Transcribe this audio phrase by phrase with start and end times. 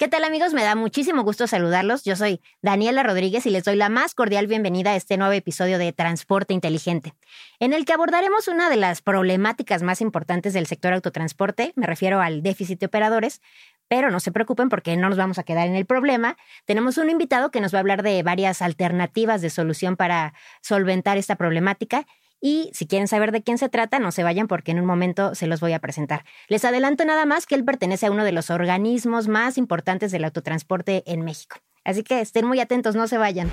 [0.00, 0.54] ¿Qué tal amigos?
[0.54, 2.04] Me da muchísimo gusto saludarlos.
[2.04, 5.76] Yo soy Daniela Rodríguez y les doy la más cordial bienvenida a este nuevo episodio
[5.76, 7.12] de Transporte Inteligente,
[7.58, 12.22] en el que abordaremos una de las problemáticas más importantes del sector autotransporte, me refiero
[12.22, 13.42] al déficit de operadores,
[13.88, 16.38] pero no se preocupen porque no nos vamos a quedar en el problema.
[16.64, 20.32] Tenemos un invitado que nos va a hablar de varias alternativas de solución para
[20.62, 22.06] solventar esta problemática
[22.40, 25.34] y si quieren saber de quién se trata, no se vayan porque en un momento
[25.34, 26.24] se los voy a presentar.
[26.48, 30.24] Les adelanto nada más que él pertenece a uno de los organismos más importantes del
[30.24, 31.58] autotransporte en México.
[31.84, 33.50] Así que estén muy atentos, no se vayan.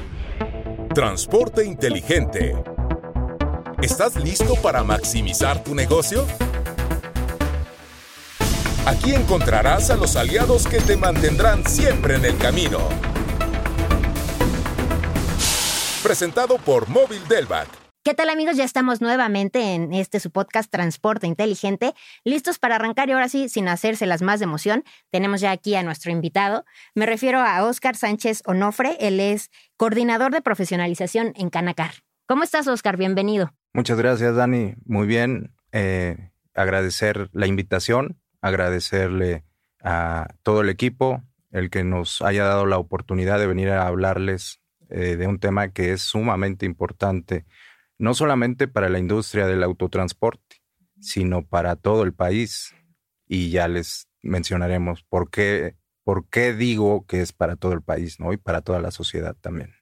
[0.93, 2.55] Transporte inteligente.
[3.81, 6.25] ¿Estás listo para maximizar tu negocio?
[8.85, 12.79] Aquí encontrarás a los aliados que te mantendrán siempre en el camino.
[16.01, 18.55] Presentado por Móvil Delvac ¿Qué tal amigos?
[18.55, 21.93] Ya estamos nuevamente en este su podcast Transporte Inteligente,
[22.23, 25.83] listos para arrancar y ahora sí, sin hacérselas más de emoción, tenemos ya aquí a
[25.83, 26.63] nuestro invitado.
[26.95, 31.95] Me refiero a Óscar Sánchez Onofre, él es coordinador de profesionalización en Canacar.
[32.27, 32.95] ¿Cómo estás, Óscar?
[32.95, 33.51] Bienvenido.
[33.73, 34.75] Muchas gracias, Dani.
[34.85, 35.53] Muy bien.
[35.73, 39.43] Eh, agradecer la invitación, agradecerle
[39.83, 44.61] a todo el equipo, el que nos haya dado la oportunidad de venir a hablarles
[44.89, 47.45] eh, de un tema que es sumamente importante
[47.97, 50.61] no solamente para la industria del autotransporte,
[50.99, 52.73] sino para todo el país.
[53.27, 58.19] Y ya les mencionaremos por qué, por qué digo que es para todo el país,
[58.19, 58.33] ¿no?
[58.33, 59.73] Y para toda la sociedad también.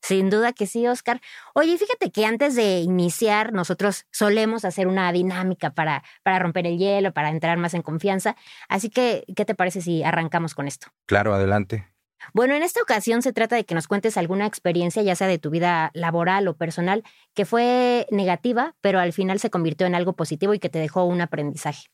[0.00, 1.20] Sin duda que sí, Oscar.
[1.54, 6.78] Oye, fíjate que antes de iniciar, nosotros solemos hacer una dinámica para, para romper el
[6.78, 8.36] hielo, para entrar más en confianza.
[8.68, 10.86] Así que, ¿qué te parece si arrancamos con esto?
[11.04, 11.88] Claro, adelante.
[12.34, 15.38] Bueno, en esta ocasión se trata de que nos cuentes alguna experiencia, ya sea de
[15.38, 20.14] tu vida laboral o personal, que fue negativa, pero al final se convirtió en algo
[20.14, 21.88] positivo y que te dejó un aprendizaje.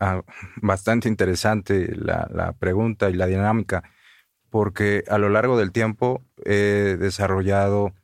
[0.00, 0.22] Ah,
[0.56, 3.84] bastante interesante la, pregunta y la dinámica,
[4.50, 7.94] porque a lo largo del tiempo he desarrollado,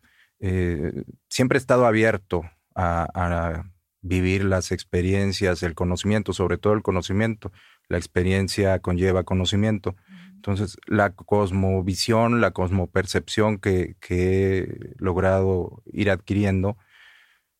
[0.40, 0.92] eh,
[1.28, 2.42] siempre he estado abierto
[2.76, 3.64] a
[4.00, 7.52] vivir las experiencias, el conocimiento, sobre todo el conocimiento.
[7.88, 9.96] La experiencia conlleva conocimiento.
[10.38, 16.76] Entonces, la cosmovisión, la cosmopercepción que, que he logrado ir adquiriendo,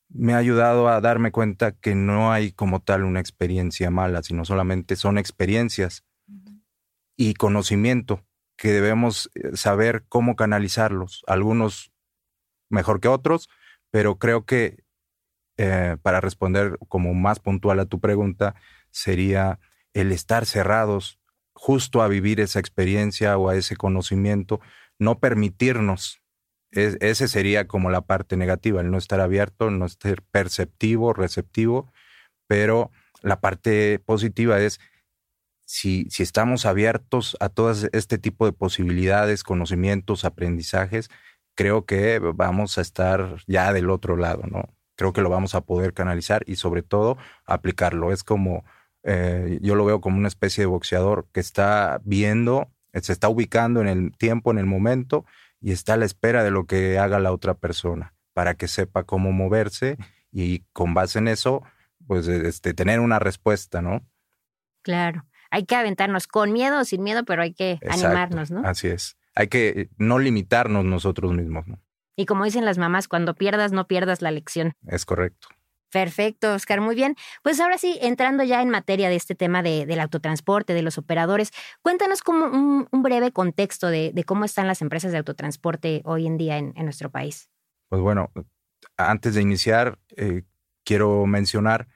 [0.09, 4.45] me ha ayudado a darme cuenta que no hay como tal una experiencia mala, sino
[4.45, 6.05] solamente son experiencias
[7.17, 8.25] y conocimiento
[8.57, 11.25] que debemos eh, saber cómo canalizarlos.
[11.27, 11.93] Algunos
[12.71, 13.49] mejor que otros,
[13.91, 14.85] pero creo que
[15.57, 18.55] eh, para responder como más puntual a tu pregunta
[18.93, 19.59] sería
[19.95, 21.18] el estar cerrados
[21.59, 24.61] justo a vivir esa experiencia o a ese conocimiento,
[24.99, 26.23] no permitirnos.
[26.71, 31.93] ese sería como la parte negativa, el no estar abierto, no estar perceptivo, receptivo,
[32.47, 32.91] pero
[33.23, 34.81] la parte positiva es
[35.67, 41.11] si, si estamos abiertos a todo este tipo de posibilidades, conocimientos, aprendizajes,
[41.57, 44.75] creo que vamos a estar ya del otro lado, ¿no?
[44.97, 48.13] Creo que lo vamos a poder canalizar y sobre todo aplicarlo.
[48.13, 48.65] Es como
[49.03, 53.81] eh, yo lo veo como una especie de boxeador que está viendo, se está ubicando
[53.81, 55.25] en el tiempo, en el momento,
[55.61, 59.05] y está a la espera de lo que haga la otra persona, para que sepa
[59.05, 59.97] cómo moverse
[60.33, 61.63] y con base en eso,
[62.07, 64.05] pues este, tener una respuesta, ¿no?
[64.83, 68.63] Claro, hay que aventarnos con miedo o sin miedo, pero hay que animarnos, ¿no?
[68.65, 69.17] Así es.
[69.35, 71.81] Hay que no limitarnos nosotros mismos, ¿no?
[72.17, 74.73] Y como dicen las mamás, cuando pierdas, no pierdas la lección.
[74.89, 75.49] Es correcto.
[75.91, 77.17] Perfecto, Oscar, muy bien.
[77.43, 81.51] Pues ahora sí, entrando ya en materia de este tema del autotransporte, de los operadores,
[81.83, 86.59] cuéntanos como un, breve contexto de, cómo están las empresas de autotransporte hoy en día
[86.59, 87.51] en, nuestro país.
[87.89, 88.31] Pues bueno,
[88.97, 90.43] antes de iniciar, eh,
[90.85, 91.89] quiero mencionar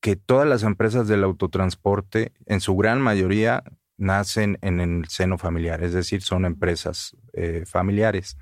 [0.00, 3.64] que todas las empresas del autotransporte, en su gran mayoría,
[3.96, 8.36] nacen en el seno familiar, es decir, son empresas eh, familiares.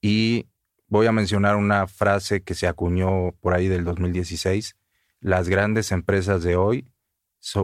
[0.00, 0.48] Y
[0.90, 4.76] Voy a mencionar una frase que se acuñó por ahí del 2016.
[5.20, 6.90] Las grandes empresas de hoy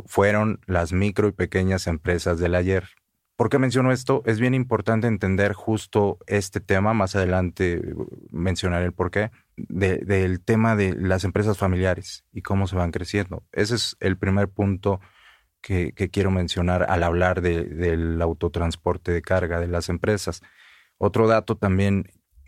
[0.06, 2.88] fueron las micro y pequeñas empresas del ayer.
[3.34, 4.22] ¿Por qué menciono esto?
[4.26, 6.94] Es bien importante entender justo este tema.
[6.94, 9.32] Más adelante uh, mencionaré el porqué.
[9.56, 13.42] del tema de las empresas familiares y cómo se van creciendo.
[13.50, 15.00] Ese es el primer punto
[15.60, 20.42] que, quiero mencionar al hablar del autotransporte de carga de las empresas.
[20.96, 22.04] Otro dato también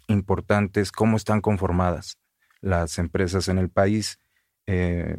[0.09, 2.19] importantes cómo están conformadas
[2.61, 4.19] las empresas en el país.
[4.67, 5.17] Eh,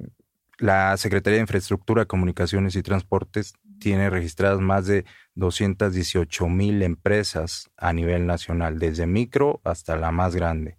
[0.57, 5.06] la Secretaría de Infraestructura, Comunicaciones y Transportes tiene registradas más de
[5.36, 10.77] 218 mil empresas a nivel nacional, desde micro hasta la más grande.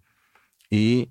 [0.69, 1.09] Y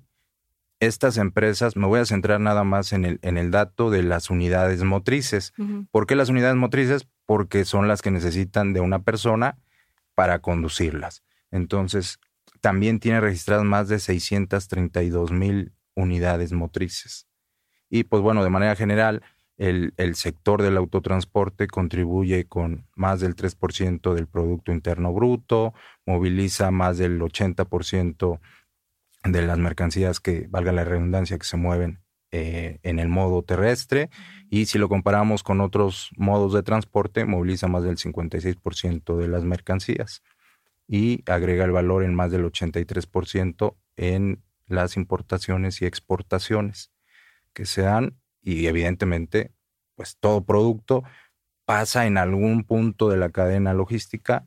[0.79, 4.29] estas empresas, me voy a centrar nada más en el, en el dato de las
[4.29, 5.53] unidades motrices.
[5.91, 7.07] ¿Por qué las unidades motrices?
[7.27, 9.59] Porque son las que necesitan de una persona
[10.15, 11.23] para conducirlas.
[11.51, 12.19] Entonces,
[12.61, 17.27] también tiene registradas más de 632 mil unidades motrices.
[17.89, 19.23] Y pues bueno, de manera general,
[19.57, 25.73] el, el, sector del autotransporte contribuye con más del 3% del Producto Interno Bruto,
[26.05, 28.39] moviliza más del 80%
[29.25, 31.99] de las mercancías que, valga la redundancia, que se mueven
[32.31, 34.09] eh, en el modo terrestre.
[34.49, 39.43] Y si lo comparamos con otros modos de transporte, moviliza más del 56% de las
[39.43, 40.23] mercancías
[40.93, 46.91] y agrega el valor en más del 83% en las importaciones y exportaciones
[47.53, 49.53] que se dan y evidentemente
[49.95, 51.05] pues todo producto
[51.63, 54.45] pasa en algún punto de la cadena logística,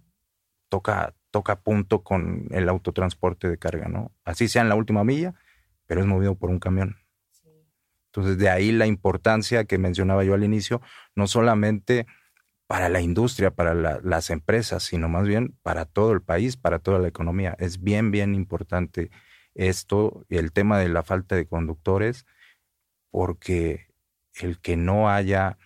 [0.69, 4.12] toca toca punto con el autotransporte de carga, ¿no?
[4.25, 5.35] Así sea en la última milla,
[5.87, 6.99] pero es movido por un camión.
[8.06, 10.82] Entonces, de ahí la importancia que mencionaba yo al inicio,
[11.17, 12.06] no solamente
[12.66, 16.99] para la industria, para las empresas, sino más bien para todo el país, para toda
[16.99, 17.55] la economía.
[17.58, 19.11] Es bien, bien importante
[19.55, 22.26] esto, el tema de la falta de conductores,
[23.11, 23.88] porque
[24.34, 25.58] el que no haya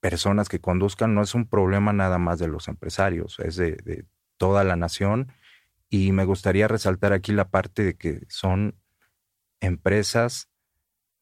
[0.00, 4.64] personas que conduzcan no es un problema nada más de los empresarios, es de toda
[4.64, 5.32] la nación.
[5.88, 8.76] Y me gustaría resaltar aquí la parte de que son
[9.60, 10.49] empresas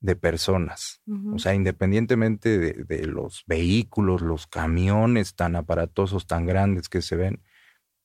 [0.00, 1.02] de personas.
[1.34, 7.42] O sea, independientemente de, los vehículos, los camiones tan aparatosos, tan grandes que se ven,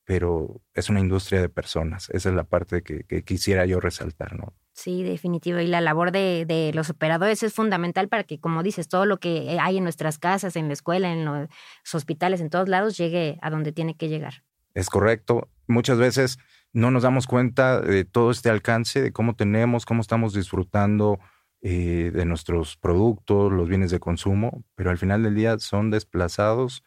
[0.06, 2.10] pero es una industria de personas.
[2.10, 4.54] Esa es la parte que, que quisiera yo resaltar, ¿no?
[4.74, 5.60] Sí, definitivo.
[5.60, 9.20] Y la labor de, de, los operadores es fundamental para que, como dices, todo lo
[9.20, 11.48] que hay en nuestras casas, en la escuela, en los
[11.94, 14.44] hospitales, en todos lados, llegue a donde tiene que llegar.
[14.74, 15.48] Es correcto.
[15.68, 16.40] Muchas veces
[16.74, 21.20] no nos damos cuenta de todo este alcance, de cómo tenemos, cómo estamos disfrutando
[21.64, 26.84] eh, de nuestros productos, los bienes de consumo, pero al final del día son desplazados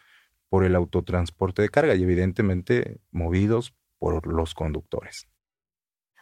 [0.51, 5.29] por el autotransporte de carga y evidentemente movidos por los conductores.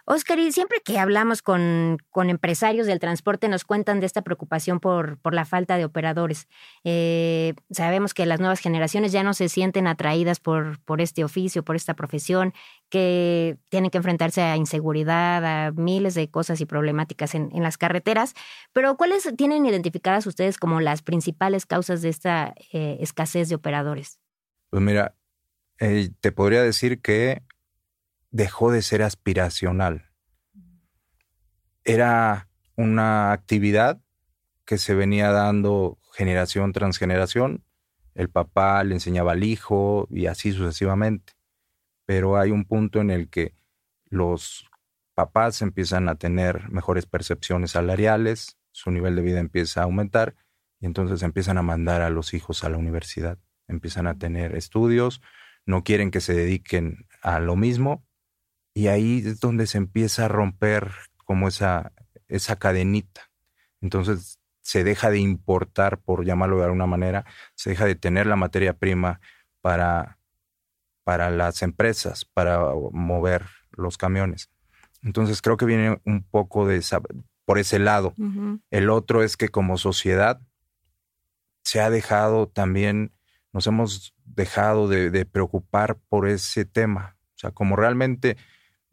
[0.07, 4.79] Oscar, y siempre que hablamos con, con, empresarios del transporte nos cuentan de esta preocupación
[4.79, 6.47] por, por la falta de operadores.
[6.85, 11.65] Eh, sabemos que las nuevas generaciones ya no se sienten atraídas por, por este oficio,
[11.65, 12.53] por esta profesión,
[12.91, 17.79] que tienen que enfrentarse a inseguridad, a miles de cosas y problemáticas en, en las
[17.79, 18.35] carreteras.
[18.75, 24.21] Pero ¿cuáles tienen identificadas ustedes como las principales causas de esta eh, escasez de operadores?
[24.69, 25.15] Pues mira,
[25.79, 27.43] eh, te podría decir que
[28.35, 30.11] dejó de ser aspiracional.
[31.85, 34.01] Era una actividad
[34.65, 37.65] que se venía dando generación tras generación.
[38.17, 41.35] El papá le enseñaba al hijo y así sucesivamente.
[42.07, 43.55] Pero hay un punto en el que
[44.07, 44.69] los
[45.15, 50.35] papás empiezan a tener mejores percepciones salariales, su nivel de vida empieza a aumentar
[50.81, 53.39] y entonces empiezan a mandar a los hijos a la universidad,
[53.69, 55.23] empiezan a tener estudios,
[55.67, 58.05] no quieren que se dediquen a lo mismo
[58.75, 60.91] y ahí es donde se empieza a romper
[61.25, 61.93] como esa,
[62.29, 63.31] esa cadenita.
[63.81, 67.25] Entonces se deja de importar, por llamarlo de alguna manera,
[67.55, 69.21] se deja de tener la materia prima
[69.61, 70.19] para,
[71.05, 72.59] para las empresas, para
[72.93, 74.51] mover los camiones.
[75.03, 76.83] Entonces creo que viene un poco de
[77.45, 78.15] por ese lado.
[78.71, 80.41] El otro es que como sociedad
[81.63, 83.13] se ha dejado también,
[83.53, 87.17] nos hemos dejado de, de preocupar por ese tema.
[87.37, 88.37] O sea, como realmente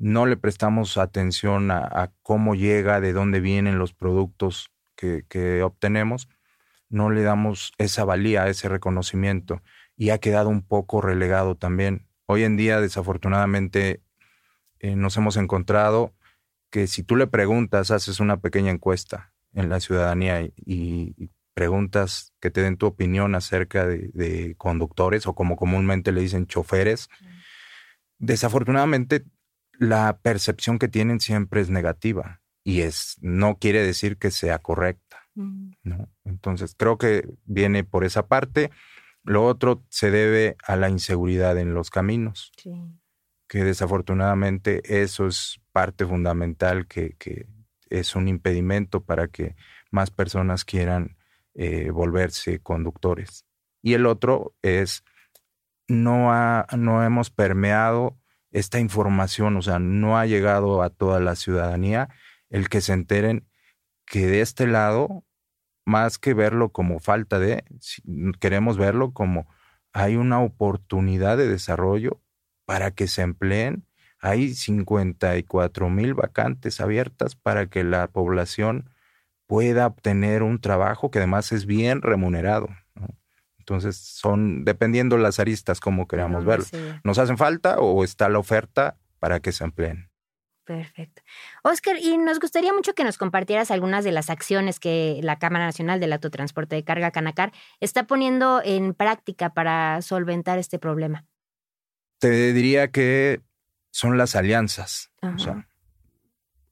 [0.02, 6.28] no le prestamos atención a, cómo llega, de dónde vienen los productos que, obtenemos,
[6.90, 9.62] no le damos esa valía, ese reconocimiento
[9.96, 12.08] y ha quedado un poco relegado también.
[12.26, 14.02] Hoy en día, desafortunadamente,
[14.80, 16.16] eh, nos hemos encontrado
[16.72, 22.50] que si tú le preguntas, haces una pequeña encuesta en la ciudadanía y, preguntas que
[22.50, 27.10] te den tu opinión acerca de, de, conductores o como comúnmente le dicen choferes,
[28.20, 29.26] desafortunadamente
[29.82, 35.28] la percepción que tienen siempre es negativa y es no quiere decir que sea correcta,
[35.34, 36.08] ¿no?
[36.24, 38.70] Entonces creo que viene por esa parte.
[39.24, 42.52] Lo otro se debe a la inseguridad en los caminos,
[43.48, 47.48] que desafortunadamente eso es parte fundamental que, que,
[47.90, 49.56] es un impedimento para que
[49.90, 51.18] más personas quieran
[51.56, 53.48] eh, volverse conductores.
[53.82, 55.04] Y el otro es
[55.88, 58.21] no, ha, no hemos permeado
[58.52, 62.10] esta información, o sea, no ha llegado a toda la ciudadanía
[62.50, 63.48] el que se enteren
[64.06, 65.24] que de este lado,
[65.86, 67.64] más que verlo como falta de,
[68.40, 69.48] queremos verlo como
[69.94, 72.22] hay una oportunidad de desarrollo
[72.66, 73.86] para que se empleen
[74.22, 78.92] hay 54 mil vacantes abiertas para que la población
[79.48, 82.70] pueda obtener un trabajo que además es bien remunerado.
[83.72, 86.66] Entonces, son, dependiendo las aristas, como queramos verlo.
[87.06, 90.10] ¿Nos hacen falta o está la oferta para que se empleen?
[90.66, 91.22] Perfecto.
[91.64, 95.66] Oscar, y nos gustaría mucho que nos compartieras algunas de las acciones que la Cámara
[95.66, 101.26] Nacional del Autotransporte de Carga Canacar está poniendo en práctica para solventar este problema.
[102.20, 103.40] Te diría que
[103.90, 105.12] son las alianzas.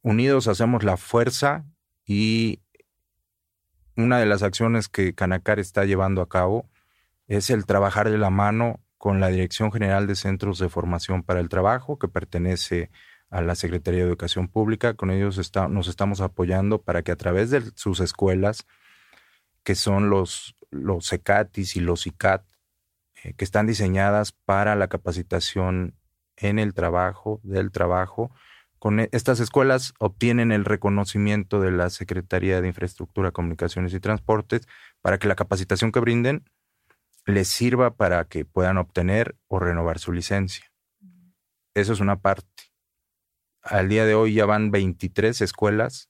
[0.02, 1.64] unidos hacemos la fuerza
[2.06, 2.60] y
[3.96, 6.70] una de las acciones que Canacar está llevando a cabo
[7.30, 11.40] es el trabajar de la mano con la Dirección General de Centros de Formación para
[11.40, 12.90] el Trabajo, que pertenece
[13.30, 14.96] a la Secretaría de Educación Pública.
[14.96, 18.66] Con ellos nos estamos apoyando para que a través de sus escuelas,
[19.64, 22.44] que son los, los CECATIS y los ICAT,
[23.24, 25.96] eh, que están diseñadas para la capacitación
[26.36, 28.32] en el trabajo, del trabajo,
[28.80, 34.68] con e, estas escuelas obtienen el reconocimiento de la Secretaría de Infraestructura, Comunicaciones y Transportes
[35.02, 36.46] para que la capacitación que brinden
[37.26, 40.66] les sirva para que puedan obtener o renovar su licencia.
[41.74, 42.48] Eso es una parte.
[43.62, 46.10] Al día de hoy ya van 23 escuelas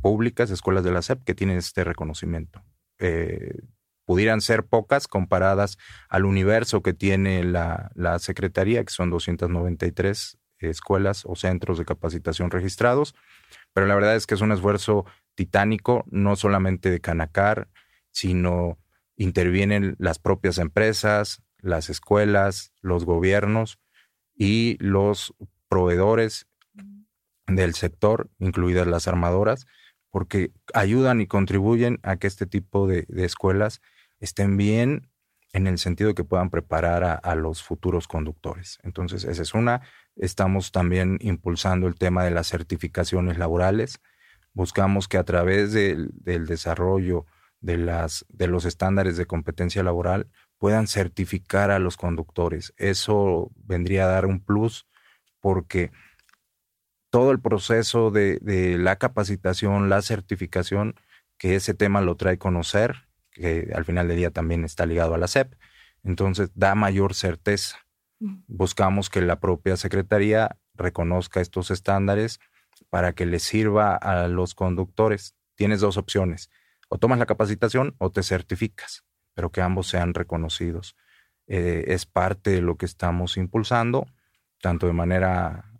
[0.00, 2.62] públicas, escuelas de la SEP, que tienen este reconocimiento.
[2.98, 3.54] Eh,
[4.04, 5.76] pudieran ser pocas comparadas
[6.08, 12.50] al universo que tiene la, la Secretaría, que son 293 escuelas o centros de capacitación
[12.50, 13.14] registrados,
[13.72, 15.04] pero la verdad es que es un esfuerzo
[15.34, 17.68] titánico, no solamente de Canacar,
[18.10, 18.78] sino
[19.18, 23.78] intervienen las propias empresas, las escuelas, los gobiernos
[24.34, 25.34] y los
[25.68, 26.46] proveedores
[27.46, 29.66] del sector, incluidas las armadoras,
[30.10, 33.80] porque ayudan y contribuyen a que este tipo de, escuelas
[34.20, 35.10] estén bien
[35.52, 38.78] en el sentido de que puedan preparar a, los futuros conductores.
[38.82, 39.82] Entonces, esa es una.
[40.16, 44.00] Estamos también impulsando el tema de las certificaciones laborales.
[44.52, 47.26] Buscamos que a través del, desarrollo
[47.60, 52.72] de, las, de los estándares de competencia laboral puedan certificar a los conductores.
[52.76, 54.86] Eso vendría a dar un plus
[55.40, 55.92] porque
[57.10, 60.94] todo el proceso de, de la capacitación, la certificación,
[61.38, 65.18] que ese tema lo trae conocer, que al final del día también está ligado a
[65.18, 65.54] la SEP.
[66.02, 67.78] Entonces da mayor certeza.
[68.48, 72.40] Buscamos que la propia Secretaría reconozca estos estándares
[72.90, 75.36] para que les sirva a los conductores.
[75.54, 76.50] Tienes dos opciones.
[76.88, 79.04] O tomas la capacitación o te certificas,
[79.34, 80.96] pero que ambos sean reconocidos.
[81.46, 84.06] Eh, es parte de lo que estamos impulsando,
[84.60, 85.72] tanto de manera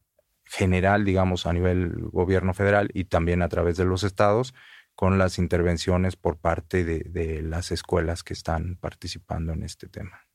[0.45, 4.55] general, digamos, a nivel gobierno federal y también a través de los estados,
[4.95, 10.27] con las intervenciones por parte de, las escuelas que están participando en este tema.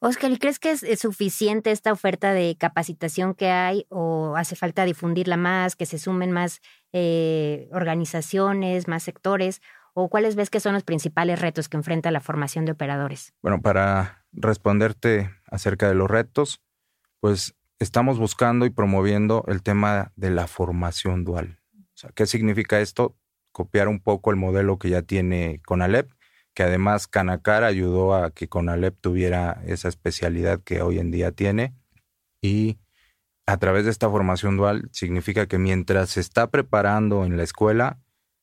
[0.00, 4.84] Oscar, ¿y crees que es, suficiente esta oferta de capacitación que hay o hace falta
[4.84, 6.60] difundirla más, que se sumen más
[6.94, 9.60] eh, organizaciones, más sectores?
[9.92, 13.34] ¿O cuáles ves que son los principales retos que enfrenta la formación de operadores?
[13.42, 16.62] Bueno, para responderte acerca de los retos,
[17.20, 21.60] pues estamos buscando y promoviendo el tema de la formación dual.
[21.76, 23.16] O sea, ¿qué significa esto?
[23.54, 26.10] copiar un poco el modelo que ya tiene Conalep,
[26.54, 31.72] que además Canacar ayudó a que Conalep tuviera esa especialidad que hoy en día tiene.
[32.42, 32.78] Y
[33.46, 37.98] a través de esta formación dual significa que mientras se está preparando en la escuela,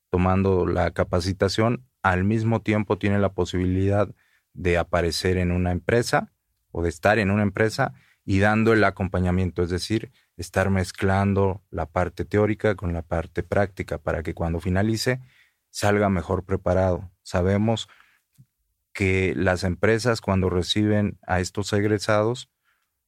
[0.10, 4.14] tomando la capacitación, al mismo tiempo tiene la posibilidad
[4.54, 6.32] de aparecer en una empresa
[6.72, 7.94] o de estar en una empresa
[8.26, 13.98] y dando el acompañamiento, es decir, estar mezclando la parte teórica con la parte práctica
[13.98, 15.22] para que cuando finalice
[15.70, 17.12] salga mejor preparado.
[17.24, 17.90] Sabemos
[18.94, 22.50] que las empresas cuando reciben a estos egresados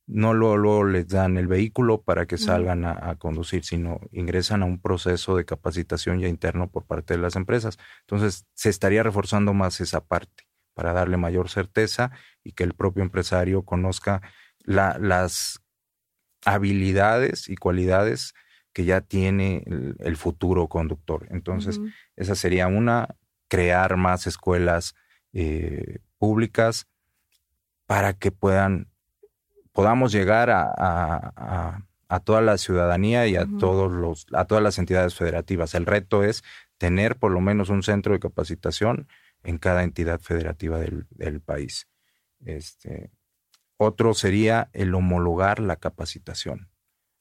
[0.05, 4.65] no luego, les dan el vehículo para que salgan a, a, conducir, sino ingresan a
[4.65, 7.77] un proceso de capacitación ya interno por parte de las empresas.
[8.01, 10.43] Entonces, se estaría reforzando más esa parte
[10.73, 12.11] para darle mayor certeza
[12.43, 14.21] y que el propio empresario conozca
[14.65, 15.59] las
[16.45, 18.33] habilidades y cualidades
[18.73, 19.63] que ya tiene
[19.99, 21.27] el, futuro conductor.
[21.29, 21.79] Entonces,
[22.15, 23.15] esa sería una,
[23.47, 24.95] crear más escuelas
[25.31, 26.87] eh, públicas
[27.85, 28.89] para que puedan,
[29.73, 31.83] podamos llegar a,
[32.23, 35.73] toda la ciudadanía y a, todos los, a todas las entidades federativas.
[35.73, 36.43] El reto es
[36.77, 39.07] tener por lo menos un centro de capacitación
[39.43, 41.87] en cada entidad federativa del, del país.
[42.45, 43.11] Este,
[43.77, 46.69] otro sería el homologar la capacitación.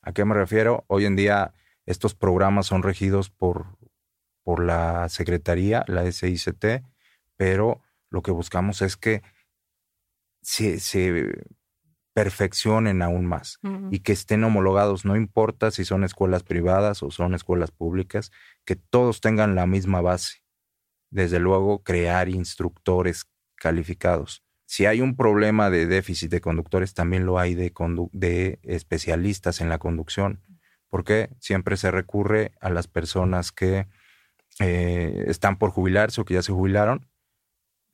[0.03, 0.85] ¿A qué me refiero?
[0.89, 1.55] Hoy en día
[1.87, 3.79] estos programas son regidos por,
[4.43, 6.85] por la Secretaría, la SICT,
[7.37, 9.23] pero lo que buscamos es que
[10.43, 10.79] se,
[12.13, 13.59] perfeccionen aún más
[13.91, 18.31] y que estén homologados, no importa si son escuelas privadas o son escuelas públicas,
[18.65, 20.43] que todos tengan la misma base.
[21.11, 23.27] Desde luego, crear instructores
[23.57, 24.43] calificados.
[24.67, 27.73] Si hay un problema de déficit de conductores, también lo hay de,
[28.13, 30.41] de especialistas en la conducción,
[30.89, 33.87] porque siempre se recurre a las personas que
[34.61, 37.07] eh, están por jubilarse o que ya se jubilaron,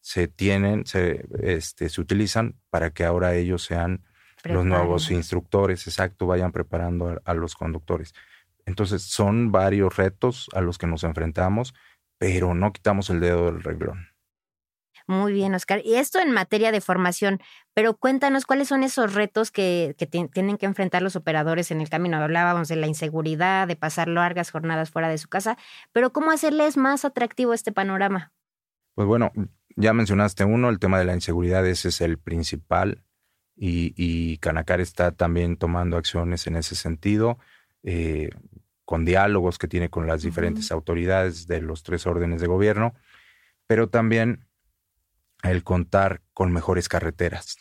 [0.01, 4.05] se tienen, se, este, se utilizan para que ahora ellos sean
[4.45, 8.14] los nuevos instructores, exacto, vayan preparando a, los conductores.
[8.66, 11.75] Entonces, son varios retos a los que nos enfrentamos,
[12.18, 14.09] pero no quitamos el dedo del reglón.
[15.07, 15.80] Muy bien, Oscar.
[15.83, 17.40] Y esto en materia de formación,
[17.73, 21.88] pero cuéntanos cuáles son esos retos que, que tienen que enfrentar los operadores en el
[21.88, 22.18] camino.
[22.18, 25.57] Hablábamos de la inseguridad, de pasar largas jornadas fuera de su casa,
[25.92, 28.33] pero ¿cómo hacerles más atractivo este panorama?
[28.95, 29.33] Pues bueno,
[29.76, 33.02] ya mencionaste uno, el tema de la inseguridad, ese es el principal
[33.61, 37.38] y, Canacar está también tomando acciones en ese sentido,
[37.83, 38.31] eh,
[38.85, 42.95] con diálogos que tiene con las diferentes autoridades de los tres órdenes de gobierno,
[43.67, 44.47] pero también
[45.43, 47.59] el contar con mejores carreteras,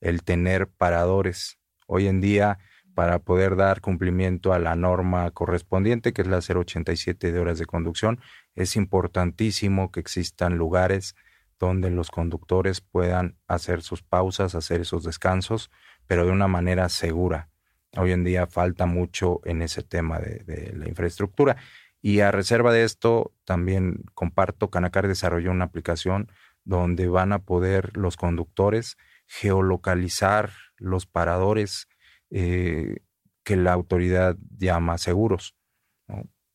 [0.00, 1.58] el tener paradores.
[1.86, 2.58] Hoy en día,
[2.94, 7.66] para poder dar cumplimiento a la norma correspondiente, que es la 087 de horas de
[7.66, 8.20] conducción,
[8.54, 11.14] es importantísimo que existan lugares
[11.58, 15.70] donde los conductores puedan hacer sus pausas, hacer esos descansos,
[16.06, 17.50] pero de una manera segura.
[17.96, 21.56] Hoy en día falta mucho en ese tema de, la infraestructura.
[22.02, 26.30] Y a reserva de esto, también comparto, Canacar desarrolló una aplicación
[26.64, 28.96] donde van a poder los conductores
[29.26, 31.88] geolocalizar los paradores
[32.30, 32.96] eh,
[33.42, 35.56] que la autoridad llama seguros.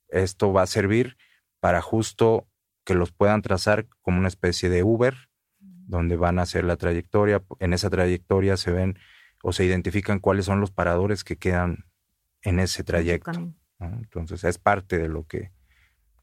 [0.10, 1.18] Esto va a servir
[1.60, 2.48] para justo
[2.84, 5.16] que los puedan trazar como una especie de Uber,
[5.60, 7.44] donde van a hacer la trayectoria.
[7.60, 8.98] En esa trayectoria se ven
[9.44, 11.86] o se identifican cuáles son los paradores que quedan
[12.42, 13.54] en ese trayecto.
[13.80, 15.52] Entonces es parte de lo que,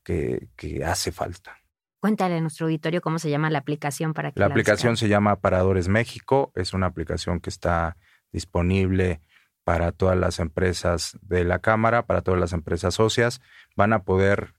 [0.05, 1.59] que, hace falta.
[2.01, 5.41] Cuéntale a nuestro auditorio cómo se llama la aplicación para que la, aplicación se llama
[5.41, 6.53] Paradores México.
[6.55, 7.97] Es una aplicación que está
[8.33, 9.21] disponible
[9.65, 13.41] para todas las empresas de la Cámara, para todas las empresas socias.
[13.77, 14.55] Van a poder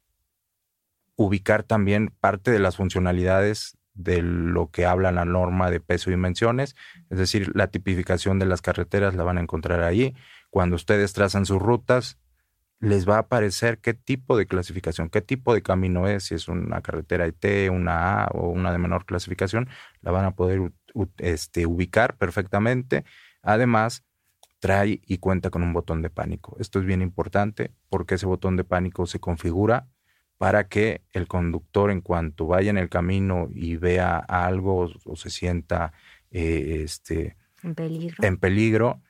[1.20, 6.14] ubicar también parte de las funcionalidades de lo que habla la norma de peso y
[6.14, 6.78] dimensiones,
[7.10, 10.16] es decir, la tipificación de las carreteras la van a encontrar ahí.
[10.50, 12.18] Cuando ustedes trazan sus rutas,
[12.80, 16.48] les va a aparecer qué tipo de clasificación, qué tipo de camino es, si es
[16.48, 19.68] una carretera IT, una A o una de menor clasificación,
[20.00, 20.72] la van a poder
[21.18, 23.04] este, ubicar perfectamente.
[23.42, 24.06] Además,
[24.60, 26.56] trae y cuenta con un botón de pánico.
[26.62, 29.90] Esto es bien importante porque ese botón de pánico se configura
[30.40, 35.30] para que el conductor en cuanto vaya en el camino y vea algo o se
[35.30, 35.92] sienta
[36.32, 37.76] eh, este, en,
[38.38, 39.02] peligro.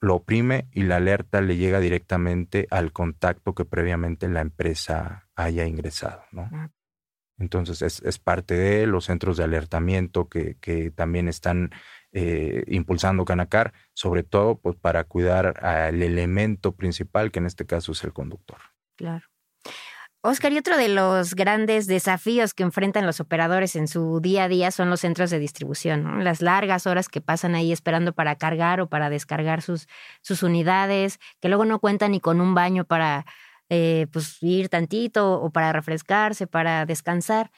[0.00, 5.64] lo oprime y la alerta le llega directamente al contacto que previamente la empresa haya
[5.64, 6.24] ingresado.
[6.34, 6.68] Ah.
[7.38, 11.70] Entonces es, parte de los centros de alertamiento que, también están
[12.10, 17.92] eh, impulsando Canacar, sobre todo pues, para cuidar al elemento principal, que en este caso
[17.92, 18.58] es el conductor.
[18.96, 19.24] Claro.
[20.26, 24.48] Oscar, y otro de los grandes desafíos que enfrentan los operadores en su día a
[24.48, 28.80] día son los centros de distribución, las largas horas que pasan ahí esperando para cargar
[28.80, 29.86] o para descargar sus,
[30.22, 33.26] sus unidades, que luego no cuentan ni con un baño para
[33.68, 37.50] eh, pues, ir tantito o para refrescarse, para descansar.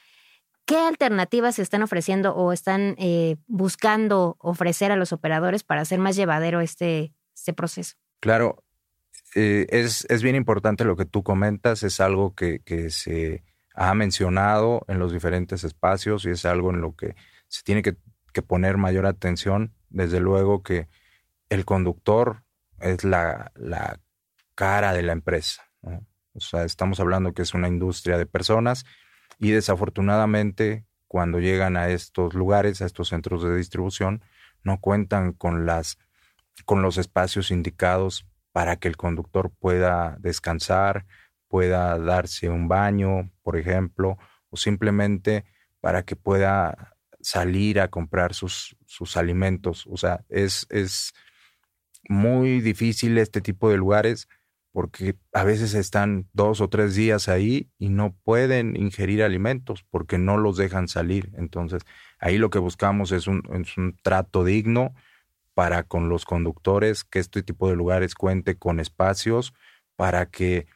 [0.65, 5.99] ¿Qué alternativas se están ofreciendo o están eh, buscando ofrecer a los operadores para hacer
[5.99, 7.95] más llevadero este, este proceso?
[8.19, 8.61] Claro,
[9.39, 13.43] eh, es, es, bien importante lo que tú comentas, es algo que, que, se
[13.75, 17.15] ha mencionado en los diferentes espacios y es algo en lo que
[17.47, 17.97] se tiene que,
[18.33, 19.75] que poner mayor atención.
[19.89, 20.89] Desde luego que
[21.49, 22.45] el conductor
[22.79, 23.99] es la, la
[24.55, 25.69] cara de la empresa.
[26.33, 28.85] O sea, estamos hablando que es una industria de personas
[29.37, 34.23] y desafortunadamente cuando llegan a estos lugares, a estos centros de distribución,
[34.63, 35.99] no cuentan con las
[36.65, 38.25] con los espacios indicados
[38.57, 41.05] para que el conductor pueda descansar,
[41.47, 44.17] pueda darse un baño, por ejemplo,
[44.49, 45.45] o simplemente
[45.79, 49.85] para que pueda salir a comprar sus, sus alimentos.
[49.85, 51.13] O sea, es, es
[52.09, 54.27] muy difícil este tipo de lugares
[54.71, 60.17] porque a veces están dos o tres días ahí y no pueden ingerir alimentos porque
[60.17, 61.29] no los dejan salir.
[61.37, 61.83] Entonces,
[62.17, 64.95] ahí lo que buscamos es un, es un trato digno,
[65.57, 69.55] para con los conductores, que este tipo de lugares cuente con espacios
[69.95, 70.67] para que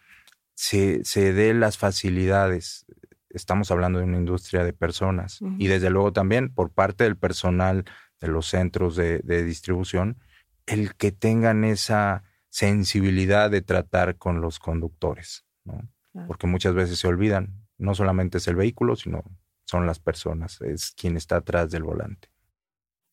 [0.55, 2.87] se, se dé las facilidades.
[3.29, 7.85] Estamos hablando de una industria de personas y desde luego también por parte del personal
[8.19, 10.17] de los centros de, distribución
[10.65, 15.87] el que tengan esa sensibilidad de tratar con los conductores, ¿no?
[16.25, 19.23] Porque muchas veces se olvidan, no solamente es el vehículo, sino
[19.65, 22.30] son las personas, es quien está atrás del volante.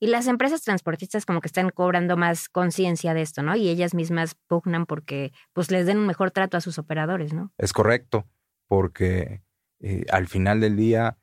[0.01, 3.57] Y las empresas transportistas como que están cobrando más conciencia de esto, ¿no?
[3.57, 7.53] Y ellas mismas pugnan porque pues les den un mejor trato a sus operadores, ¿no?
[7.59, 8.27] Es correcto,
[8.69, 9.43] porque
[9.81, 11.19] eh, al final del día,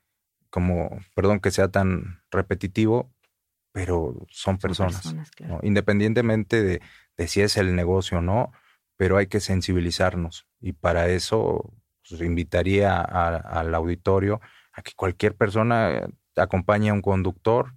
[0.50, 3.12] como, perdón que sea tan repetitivo,
[3.72, 5.14] pero son personas,
[5.62, 6.80] independientemente de,
[7.16, 8.50] de, si es el negocio o no,
[8.96, 11.74] pero hay que sensibilizarnos y para eso
[12.08, 14.40] pues, invitaría al auditorio
[14.72, 17.72] a que cualquier persona acompañe a un conductor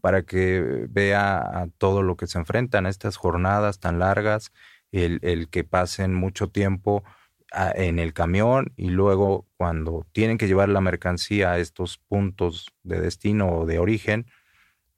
[0.00, 4.52] para que vea todo lo que se enfrentan a estas jornadas tan largas,
[4.90, 7.02] el, el que pasen mucho tiempo
[7.74, 13.00] en el camión y luego cuando tienen que llevar la mercancía a estos puntos de
[13.00, 14.26] destino o de origen,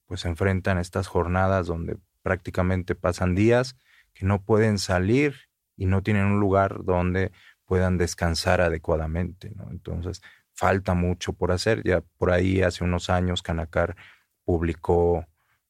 [0.06, 3.76] pues se enfrentan a estas jornadas donde prácticamente pasan días
[4.12, 5.34] que no pueden salir
[5.76, 7.32] y no tienen un lugar donde
[7.64, 9.50] puedan descansar adecuadamente.
[9.56, 9.70] ¿no?
[9.70, 10.22] Entonces,
[10.54, 11.82] falta mucho por hacer.
[11.84, 13.96] Ya por ahí hace unos años Canacar
[14.44, 15.26] publicó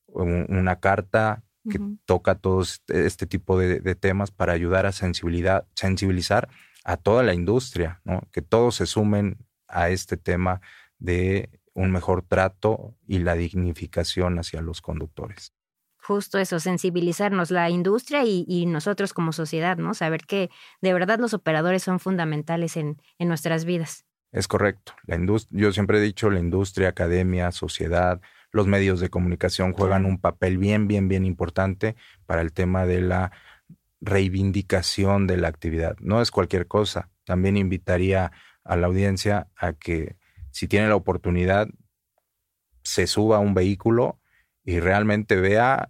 [0.07, 6.49] una carta que toca todos este tipo de, temas para ayudar a sensibilidad, sensibilizar
[6.85, 8.23] a toda la industria, ¿no?
[8.33, 10.61] que todos se sumen a este tema
[10.99, 15.53] de un mejor trato y la dignificación hacia los conductores.
[15.97, 19.95] Justo eso, sensibilizarnos la industria y, nosotros como sociedad, ¿no?
[19.95, 20.51] Saber que
[20.83, 24.05] de verdad los operadores son fundamentales en, en nuestras vidas.
[24.35, 24.95] Es correcto.
[25.07, 25.17] La
[25.51, 28.21] yo siempre he dicho, la industria, academia, sociedad,
[28.51, 31.95] los medios de comunicación juegan un papel bien, bien, bien importante
[32.27, 33.31] para el tema de la
[34.01, 35.97] reivindicación de la actividad.
[36.01, 37.11] No es cualquier cosa.
[37.25, 38.33] También invitaría
[38.65, 40.17] a la audiencia a que
[40.51, 41.69] si tiene la oportunidad,
[42.83, 44.19] se suba a un vehículo
[44.65, 45.89] y realmente vea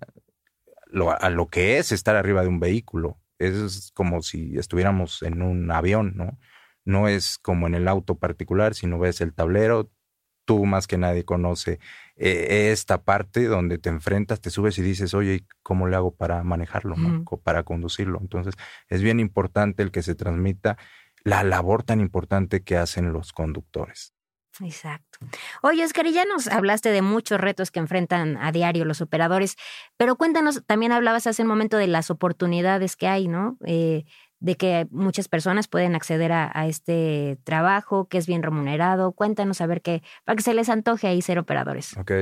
[0.87, 3.19] lo, a lo que es estar arriba de un vehículo.
[3.39, 6.39] Es como si estuviéramos en un avión, ¿no?
[6.85, 9.91] No es como en el auto particular, sino ves el tablero,
[10.45, 11.79] tú más que nadie conoce
[12.17, 16.43] eh, esta parte donde te enfrentas, te subes y dices, oye, ¿cómo le hago para
[16.45, 16.97] manejarlo,
[17.43, 18.19] para conducirlo?
[18.21, 18.55] Entonces,
[18.89, 20.77] es bien importante el que se transmita
[21.25, 24.15] la labor tan importante que hacen los conductores.
[24.61, 25.19] Exacto.
[25.63, 29.57] Oye, Oscar, ya nos hablaste de muchos retos que enfrentan a diario los operadores,
[29.97, 33.57] pero cuéntanos, también hablabas hace un momento de las oportunidades que hay, ¿no?
[33.67, 34.05] Eh,
[34.45, 39.13] de que muchas personas pueden acceder a, este trabajo, que es bien remunerado.
[39.13, 41.97] Cuéntanos a ver qué, para que se les antoje ahí ser operadores.
[41.97, 42.13] Ok.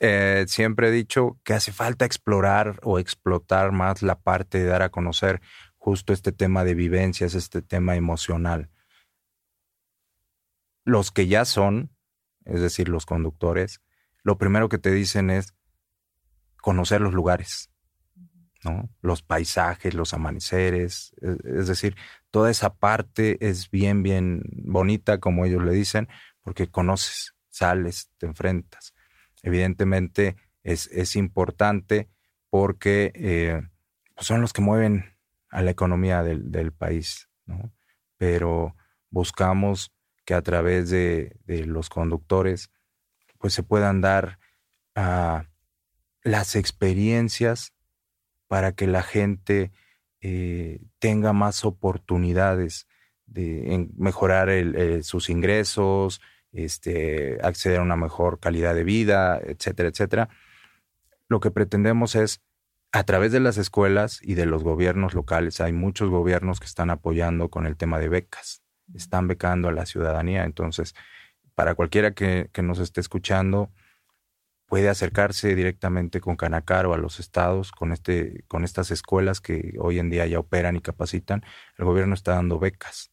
[0.00, 4.82] Eh, siempre he dicho que hace falta explorar o explotar más la parte de dar
[4.82, 5.40] a conocer
[5.76, 8.70] justo este tema de vivencias, este tema emocional.
[10.84, 11.90] Los que ya son,
[12.44, 13.82] es decir, los conductores,
[14.22, 15.52] lo primero que te dicen es
[16.62, 17.72] conocer los lugares
[19.00, 21.96] los paisajes, los amaneceres, e, es decir,
[22.30, 26.08] toda esa parte es bien, bien bonita, como ellos le dicen,
[26.42, 28.94] porque conoces, sales, te enfrentas.
[29.42, 32.08] Evidentemente es, es importante
[32.50, 33.62] porque eh,
[34.14, 35.16] pues son los que mueven
[35.50, 37.72] a la economía del, país, ¿no?
[38.16, 38.74] Pero
[39.10, 39.94] buscamos
[40.24, 42.70] que a través de, los conductores
[43.38, 44.38] pues se puedan dar
[44.94, 45.46] ah,
[46.22, 47.72] las experiencias
[48.48, 49.70] para que la gente
[50.20, 52.88] eh, tenga más oportunidades
[53.26, 56.20] de mejorar eh, sus ingresos,
[56.52, 60.28] este, acceder a una mejor calidad de vida, etcétera, etcétera.
[61.28, 62.42] Lo que pretendemos es,
[62.90, 66.88] a través de las escuelas y de los gobiernos locales, hay muchos gobiernos que están
[66.88, 68.62] apoyando con el tema de becas,
[68.94, 70.44] están becando a la ciudadanía.
[70.44, 70.94] Entonces,
[71.54, 73.70] para cualquiera que, que nos esté escuchando,
[74.68, 79.74] puede acercarse directamente con Canacar o a los estados, con, este, con estas escuelas que
[79.80, 81.42] hoy en día ya operan y capacitan.
[81.78, 83.10] El gobierno está dando becas.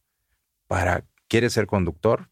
[0.66, 2.28] Para, ¿quieres ser conductor?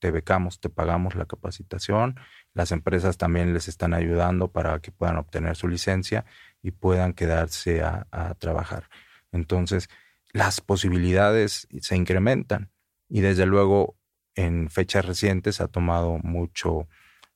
[0.00, 2.18] Te becamos, te pagamos la capacitación.
[2.54, 6.24] Las empresas también les están ayudando para que puedan obtener su licencia
[6.60, 8.90] y puedan quedarse a, a trabajar.
[9.30, 9.88] Entonces,
[10.32, 12.72] las posibilidades se incrementan
[13.08, 13.96] y desde luego
[14.34, 16.88] en fechas recientes ha tomado mucho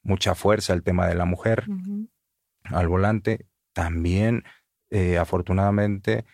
[0.03, 1.67] mucha fuerza el tema de la mujer
[2.65, 3.47] al volante.
[3.73, 4.45] También,
[4.91, 6.25] eh, afortunadamente,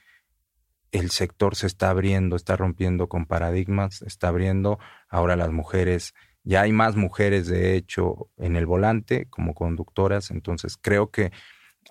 [0.92, 4.78] el sector se está abriendo, está rompiendo con paradigmas, está abriendo.
[5.08, 10.30] Ahora las mujeres, ya hay más mujeres, de hecho, en el volante como conductoras.
[10.30, 11.32] Entonces, creo que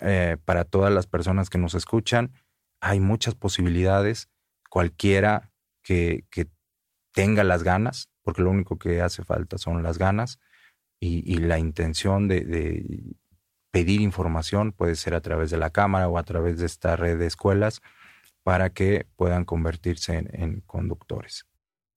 [0.02, 2.34] eh, para todas las personas que nos escuchan,
[2.80, 4.30] hay muchas posibilidades.
[4.70, 5.52] Cualquiera
[5.84, 6.48] que, que
[7.14, 10.40] tenga las ganas, porque lo único que hace falta son las ganas
[11.06, 13.16] y, la intención de,
[13.72, 17.20] pedir información, puede ser a través de la cámara o a través de esta red
[17.20, 17.82] de escuelas,
[18.44, 21.46] para que puedan convertirse en, conductores.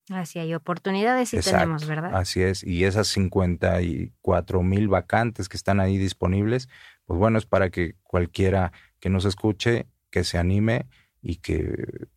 [0.09, 2.15] Así hay oportunidades y tenemos, ¿verdad?
[2.15, 2.63] Así es.
[2.63, 6.67] Y esas 54 mil vacantes que están ahí disponibles,
[7.05, 10.87] pues bueno, es para que cualquiera que nos escuche, que se anime
[11.21, 12.07] y que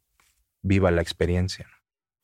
[0.62, 1.68] viva la experiencia.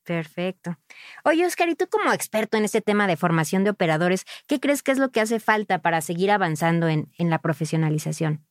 [0.08, 0.78] Perfecto.
[1.22, 4.82] Oye, Oscar, y tú como experto en este tema de formación de operadores, ¿qué crees
[4.82, 8.46] que es lo que hace falta para seguir avanzando en, en la profesionalización?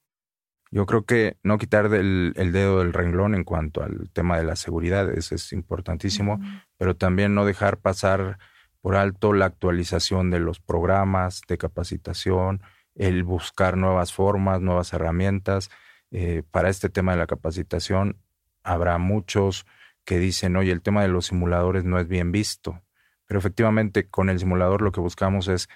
[0.70, 4.56] Yo creo que no quitar el dedo del renglón en cuanto al tema de la
[4.56, 6.40] seguridad, eso es importantísimo,
[6.78, 8.38] pero también no dejar pasar
[8.82, 12.62] por alto la actualización de los programas de capacitación,
[12.94, 15.72] el buscar nuevas formas, nuevas herramientas.
[16.12, 18.22] Eh, para este tema de la capacitación
[18.62, 19.66] habrá muchos
[20.08, 22.82] que dicen, oye, el tema de los simuladores no es bien visto,
[23.26, 25.68] pero efectivamente con el simulador lo que buscamos es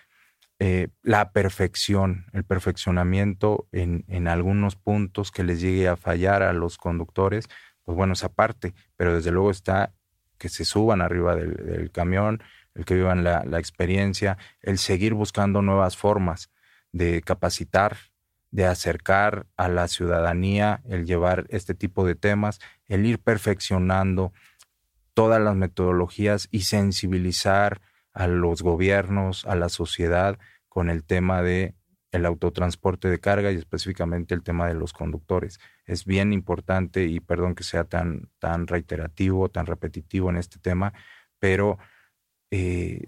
[0.59, 6.53] eh, la perfección, el perfeccionamiento en, en, algunos puntos que les llegue a fallar a
[6.53, 7.49] los conductores,
[7.83, 9.93] pues bueno, esa parte, pero desde luego está
[10.37, 12.41] que se suban arriba del, camión,
[12.73, 16.51] el que vivan la, la, experiencia, el seguir buscando nuevas formas
[16.93, 17.97] de capacitar,
[18.51, 24.33] de acercar a la ciudadanía, el llevar este tipo de temas, el ir perfeccionando
[25.13, 27.81] todas las metodologías y sensibilizar
[28.13, 30.37] a los gobiernos, a la sociedad
[30.67, 31.75] con el tema de
[32.11, 35.59] el autotransporte de carga y específicamente el tema de los conductores.
[35.85, 40.93] Es bien importante y perdón que sea tan, tan reiterativo, tan repetitivo en este tema,
[41.39, 41.77] pero
[42.51, 43.01] eh,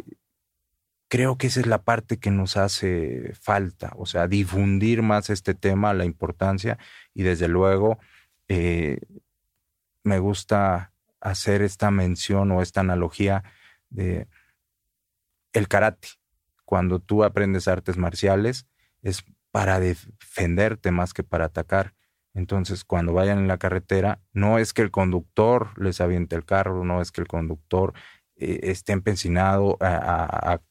[1.13, 5.53] creo que esa es la parte que nos hace falta, o sea, difundir más este
[5.53, 6.79] tema, la importancia
[7.13, 7.99] y desde luego
[8.47, 8.97] eh,
[10.03, 13.43] me gusta hacer esta mención o esta analogía
[13.91, 14.27] de
[15.53, 16.07] el karate.
[16.65, 18.65] Cuando tú aprendes artes marciales
[19.03, 21.93] es para defenderte más que para atacar.
[22.33, 26.83] Entonces, cuando vayan en la carretera, no es que el conductor les aviente el carro,
[26.83, 27.93] no es que el conductor
[28.35, 30.61] eh, esté empecinado a, a,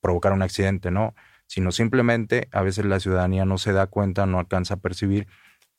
[0.00, 1.14] provocar un accidente, no,
[1.46, 5.26] sino simplemente a veces la ciudadanía no se da cuenta, no alcanza a percibir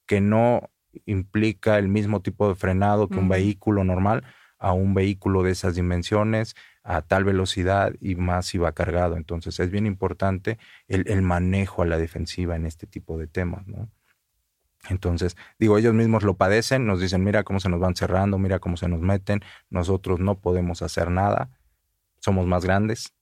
[0.06, 0.70] que no
[1.06, 4.24] implica el mismo tipo de frenado que un vehículo normal
[4.60, 9.16] a un vehículo de esas dimensiones, a tal velocidad y más si va cargado.
[9.16, 13.90] Entonces es bien importante el, manejo a la defensiva en este tipo de temas, ¿no?
[14.90, 18.60] Entonces, digo, ellos mismos lo padecen, nos dicen, mira cómo se nos van cerrando, mira
[18.60, 21.50] cómo se nos meten, nosotros no podemos hacer nada,
[22.20, 23.14] somos más grandes.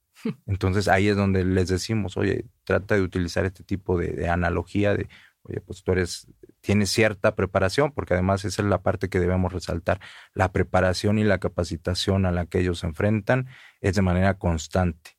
[0.45, 5.09] Entonces ahí es donde les decimos, oye, trata de utilizar este tipo de, analogía de,
[5.43, 6.27] oye, pues tú eres
[6.61, 10.01] tienes cierta preparación, porque además esa es la parte que debemos resaltar.
[10.33, 13.47] La preparación y la capacitación a la que ellos se enfrentan
[13.79, 15.11] es de manera constante.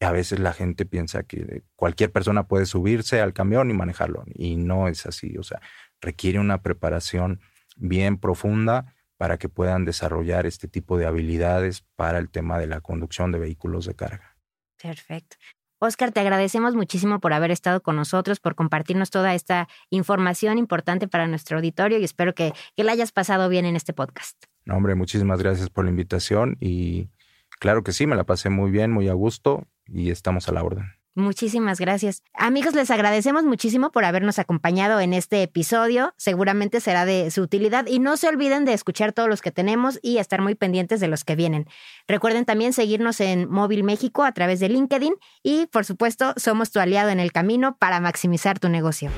[0.00, 4.56] A veces la gente piensa que cualquier persona puede subirse al camión y manejarlo, y
[4.56, 5.36] no es así.
[5.38, 5.60] O sea,
[6.00, 7.40] requiere una preparación
[7.76, 12.80] bien profunda para que puedan desarrollar este tipo de habilidades para el tema de la
[12.80, 14.38] conducción de vehículos de carga.
[14.82, 15.36] Perfecto.
[15.78, 21.06] Oscar, te agradecemos muchísimo por haber estado con nosotros, por compartirnos toda esta información importante
[21.06, 24.42] para nuestro auditorio y espero que, que la hayas pasado bien en este podcast.
[24.64, 27.10] No, hombre, muchísimas gracias por la invitación y
[27.58, 30.62] claro que sí, me la pasé muy bien, muy a gusto y estamos a la
[30.64, 30.99] orden.
[31.16, 32.22] Muchísimas gracias.
[32.34, 36.14] Amigos, les agradecemos muchísimo por habernos acompañado en este episodio.
[36.16, 39.98] Seguramente será de su utilidad y no se olviden de escuchar todos los que tenemos
[40.02, 41.66] y estar muy pendientes de los que vienen.
[42.06, 46.78] Recuerden también seguirnos en Móvil México a través de LinkedIn y, por supuesto, somos tu
[46.78, 49.10] aliado en el camino para maximizar tu negocio.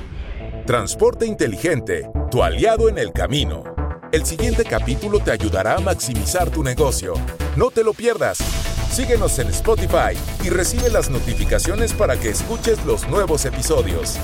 [0.65, 3.63] Transporte inteligente, tu aliado en el camino.
[4.11, 7.13] El siguiente capítulo te ayudará a maximizar tu negocio.
[7.55, 8.72] No te lo pierdas.
[8.91, 14.17] Síguenos en Spotify y recibe las notificaciones para que escuches los nuevos episodios.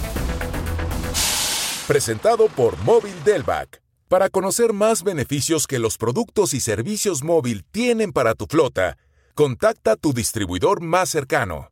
[1.88, 3.82] Presentado por Móvil Delvac.
[4.08, 8.98] Para conocer más beneficios que los productos y servicios móvil tienen para tu flota,
[9.36, 11.69] contacta a tu distribuidor más cercano.